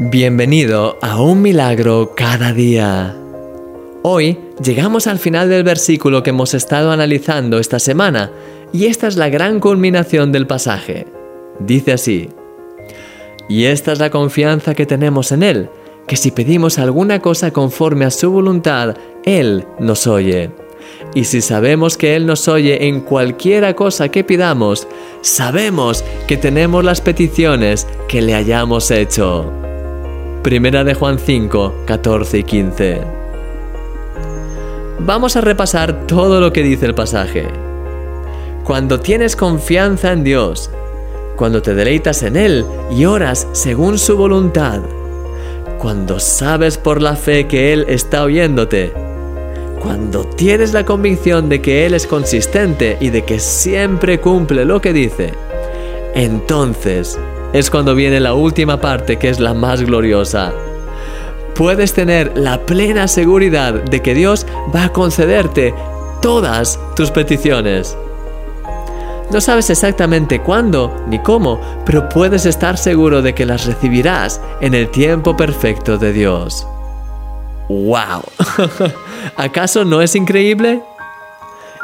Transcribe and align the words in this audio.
Bienvenido 0.00 0.96
a 1.02 1.20
un 1.20 1.42
milagro 1.42 2.12
cada 2.14 2.52
día. 2.52 3.16
Hoy 4.04 4.38
llegamos 4.62 5.08
al 5.08 5.18
final 5.18 5.48
del 5.48 5.64
versículo 5.64 6.22
que 6.22 6.30
hemos 6.30 6.54
estado 6.54 6.92
analizando 6.92 7.58
esta 7.58 7.80
semana 7.80 8.30
y 8.72 8.86
esta 8.86 9.08
es 9.08 9.16
la 9.16 9.28
gran 9.28 9.58
culminación 9.58 10.30
del 10.30 10.46
pasaje. 10.46 11.08
Dice 11.58 11.94
así, 11.94 12.28
y 13.48 13.64
esta 13.64 13.90
es 13.90 13.98
la 13.98 14.10
confianza 14.10 14.76
que 14.76 14.86
tenemos 14.86 15.32
en 15.32 15.42
Él, 15.42 15.68
que 16.06 16.14
si 16.14 16.30
pedimos 16.30 16.78
alguna 16.78 17.18
cosa 17.18 17.50
conforme 17.50 18.04
a 18.04 18.12
su 18.12 18.30
voluntad, 18.30 18.96
Él 19.24 19.66
nos 19.80 20.06
oye. 20.06 20.52
Y 21.12 21.24
si 21.24 21.40
sabemos 21.40 21.96
que 21.96 22.14
Él 22.14 22.24
nos 22.24 22.46
oye 22.46 22.86
en 22.86 23.00
cualquiera 23.00 23.74
cosa 23.74 24.10
que 24.10 24.22
pidamos, 24.22 24.86
sabemos 25.22 26.04
que 26.28 26.36
tenemos 26.36 26.84
las 26.84 27.00
peticiones 27.00 27.88
que 28.06 28.22
le 28.22 28.36
hayamos 28.36 28.92
hecho. 28.92 29.57
Primera 30.42 30.84
de 30.84 30.94
Juan 30.94 31.18
5, 31.18 31.82
14 31.84 32.38
y 32.38 32.44
15. 32.44 33.00
Vamos 35.00 35.36
a 35.36 35.40
repasar 35.40 36.06
todo 36.06 36.40
lo 36.40 36.52
que 36.52 36.62
dice 36.62 36.86
el 36.86 36.94
pasaje. 36.94 37.48
Cuando 38.62 39.00
tienes 39.00 39.34
confianza 39.34 40.12
en 40.12 40.22
Dios, 40.22 40.70
cuando 41.36 41.60
te 41.60 41.74
deleitas 41.74 42.22
en 42.22 42.36
Él 42.36 42.64
y 42.88 43.04
oras 43.04 43.48
según 43.50 43.98
su 43.98 44.16
voluntad, 44.16 44.80
cuando 45.78 46.20
sabes 46.20 46.78
por 46.78 47.02
la 47.02 47.16
fe 47.16 47.48
que 47.48 47.72
Él 47.72 47.84
está 47.88 48.22
oyéndote, 48.22 48.92
cuando 49.82 50.24
tienes 50.24 50.72
la 50.72 50.84
convicción 50.84 51.48
de 51.48 51.60
que 51.60 51.84
Él 51.84 51.94
es 51.94 52.06
consistente 52.06 52.96
y 53.00 53.10
de 53.10 53.24
que 53.24 53.40
siempre 53.40 54.20
cumple 54.20 54.64
lo 54.64 54.80
que 54.80 54.92
dice, 54.92 55.34
entonces 56.14 57.18
es 57.52 57.70
cuando 57.70 57.94
viene 57.94 58.20
la 58.20 58.34
última 58.34 58.80
parte 58.80 59.18
que 59.18 59.28
es 59.28 59.40
la 59.40 59.54
más 59.54 59.82
gloriosa. 59.82 60.52
Puedes 61.54 61.92
tener 61.92 62.36
la 62.36 62.60
plena 62.66 63.08
seguridad 63.08 63.74
de 63.74 64.00
que 64.00 64.14
Dios 64.14 64.46
va 64.74 64.84
a 64.84 64.92
concederte 64.92 65.74
todas 66.20 66.78
tus 66.94 67.10
peticiones. 67.10 67.96
No 69.30 69.40
sabes 69.40 69.68
exactamente 69.68 70.40
cuándo 70.40 71.04
ni 71.08 71.18
cómo, 71.18 71.60
pero 71.84 72.08
puedes 72.08 72.46
estar 72.46 72.78
seguro 72.78 73.20
de 73.20 73.34
que 73.34 73.44
las 73.44 73.66
recibirás 73.66 74.40
en 74.60 74.74
el 74.74 74.88
tiempo 74.90 75.36
perfecto 75.36 75.98
de 75.98 76.12
Dios. 76.12 76.66
¡Wow! 77.68 78.22
¿Acaso 79.36 79.84
no 79.84 80.00
es 80.00 80.14
increíble? 80.14 80.82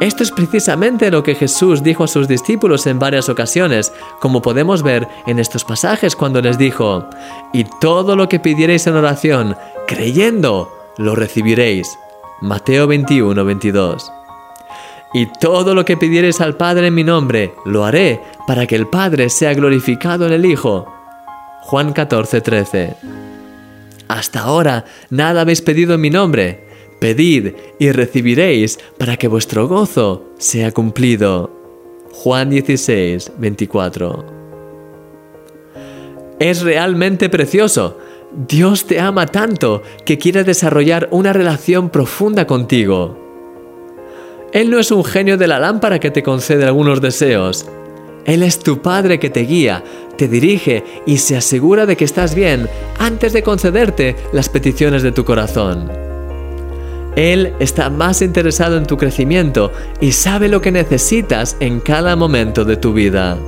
Esto 0.00 0.22
es 0.22 0.30
precisamente 0.30 1.10
lo 1.10 1.22
que 1.22 1.34
Jesús 1.34 1.82
dijo 1.82 2.04
a 2.04 2.08
sus 2.08 2.28
discípulos 2.28 2.86
en 2.86 2.98
varias 2.98 3.28
ocasiones, 3.28 3.92
como 4.20 4.42
podemos 4.42 4.82
ver 4.82 5.06
en 5.26 5.38
estos 5.38 5.64
pasajes 5.64 6.16
cuando 6.16 6.42
les 6.42 6.58
dijo, 6.58 7.08
y 7.52 7.64
todo 7.80 8.16
lo 8.16 8.28
que 8.28 8.40
pidierais 8.40 8.86
en 8.86 8.96
oración, 8.96 9.56
creyendo, 9.86 10.70
lo 10.98 11.14
recibiréis. 11.14 11.98
Mateo 12.40 12.86
21, 12.86 13.44
22. 13.44 14.12
Y 15.14 15.26
todo 15.40 15.74
lo 15.74 15.84
que 15.84 15.96
pidierais 15.96 16.40
al 16.40 16.56
Padre 16.56 16.88
en 16.88 16.94
mi 16.94 17.04
nombre, 17.04 17.54
lo 17.64 17.84
haré, 17.84 18.20
para 18.46 18.66
que 18.66 18.76
el 18.76 18.88
Padre 18.88 19.30
sea 19.30 19.54
glorificado 19.54 20.26
en 20.26 20.32
el 20.34 20.44
Hijo. 20.44 20.92
Juan 21.62 21.92
14, 21.92 22.40
13. 22.42 22.96
Hasta 24.08 24.40
ahora 24.40 24.84
nada 25.10 25.40
habéis 25.40 25.62
pedido 25.62 25.94
en 25.94 26.00
mi 26.00 26.10
nombre. 26.10 26.65
Pedid 26.98 27.54
y 27.78 27.92
recibiréis 27.92 28.78
para 28.98 29.16
que 29.16 29.28
vuestro 29.28 29.68
gozo 29.68 30.24
sea 30.38 30.72
cumplido. 30.72 31.50
Juan 32.12 32.48
16, 32.48 33.32
24. 33.38 34.24
Es 36.38 36.62
realmente 36.62 37.28
precioso. 37.28 37.98
Dios 38.48 38.86
te 38.86 39.00
ama 39.00 39.26
tanto 39.26 39.82
que 40.04 40.18
quiere 40.18 40.44
desarrollar 40.44 41.08
una 41.10 41.32
relación 41.32 41.90
profunda 41.90 42.46
contigo. 42.46 43.18
Él 44.52 44.70
no 44.70 44.78
es 44.78 44.90
un 44.90 45.04
genio 45.04 45.36
de 45.36 45.46
la 45.48 45.58
lámpara 45.58 45.98
que 45.98 46.10
te 46.10 46.22
concede 46.22 46.64
algunos 46.64 47.00
deseos. 47.00 47.66
Él 48.24 48.42
es 48.42 48.58
tu 48.58 48.82
Padre 48.82 49.18
que 49.18 49.30
te 49.30 49.40
guía, 49.40 49.84
te 50.16 50.28
dirige 50.28 50.82
y 51.06 51.18
se 51.18 51.36
asegura 51.36 51.86
de 51.86 51.96
que 51.96 52.04
estás 52.04 52.34
bien 52.34 52.68
antes 52.98 53.32
de 53.32 53.42
concederte 53.42 54.16
las 54.32 54.48
peticiones 54.48 55.02
de 55.02 55.12
tu 55.12 55.24
corazón. 55.24 56.05
Él 57.16 57.54
está 57.58 57.88
más 57.88 58.20
interesado 58.20 58.76
en 58.76 58.84
tu 58.84 58.98
crecimiento 58.98 59.72
y 60.00 60.12
sabe 60.12 60.48
lo 60.48 60.60
que 60.60 60.70
necesitas 60.70 61.56
en 61.60 61.80
cada 61.80 62.14
momento 62.14 62.64
de 62.64 62.76
tu 62.76 62.92
vida. 62.92 63.38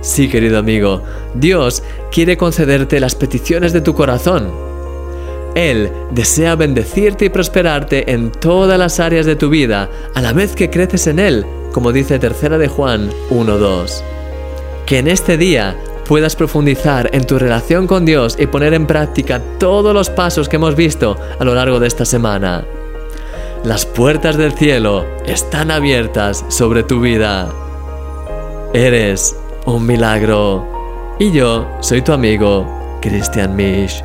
Sí, 0.00 0.28
querido 0.28 0.58
amigo, 0.58 1.02
Dios 1.34 1.82
quiere 2.10 2.36
concederte 2.36 3.00
las 3.00 3.14
peticiones 3.14 3.72
de 3.72 3.82
tu 3.82 3.94
corazón. 3.94 4.50
Él 5.54 5.90
desea 6.10 6.54
bendecirte 6.54 7.26
y 7.26 7.28
prosperarte 7.28 8.12
en 8.12 8.30
todas 8.30 8.78
las 8.78 9.00
áreas 9.00 9.26
de 9.26 9.36
tu 9.36 9.50
vida 9.50 9.90
a 10.14 10.22
la 10.22 10.32
vez 10.32 10.54
que 10.54 10.70
creces 10.70 11.06
en 11.06 11.18
Él, 11.18 11.46
como 11.72 11.92
dice 11.92 12.18
tercera 12.18 12.56
de 12.56 12.68
Juan 12.68 13.10
1.2. 13.30 14.02
Que 14.86 14.98
en 14.98 15.08
este 15.08 15.36
día 15.36 15.76
puedas 16.06 16.36
profundizar 16.36 17.10
en 17.12 17.26
tu 17.26 17.38
relación 17.38 17.86
con 17.86 18.04
Dios 18.04 18.36
y 18.38 18.46
poner 18.46 18.74
en 18.74 18.86
práctica 18.86 19.40
todos 19.58 19.92
los 19.92 20.08
pasos 20.08 20.48
que 20.48 20.56
hemos 20.56 20.76
visto 20.76 21.16
a 21.38 21.44
lo 21.44 21.54
largo 21.54 21.80
de 21.80 21.88
esta 21.88 22.04
semana. 22.04 22.64
Las 23.64 23.84
puertas 23.84 24.36
del 24.36 24.52
cielo 24.52 25.04
están 25.26 25.70
abiertas 25.70 26.44
sobre 26.48 26.84
tu 26.84 27.00
vida. 27.00 27.48
Eres 28.72 29.36
un 29.64 29.86
milagro. 29.86 31.16
Y 31.18 31.32
yo 31.32 31.66
soy 31.80 32.02
tu 32.02 32.12
amigo, 32.12 32.66
Christian 33.00 33.56
Misch. 33.56 34.02